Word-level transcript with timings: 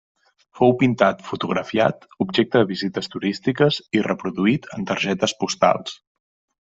Fou 0.59 0.71
pintat, 0.77 1.19
fotografiat, 1.27 2.07
objecte 2.25 2.63
de 2.63 2.69
visites 2.73 3.11
turístiques 3.17 3.79
i 3.99 4.03
reproduït 4.11 4.67
en 4.79 4.89
targetes 4.93 5.37
postals. 5.45 5.95